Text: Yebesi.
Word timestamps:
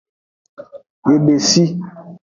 Yebesi. 1.09 1.63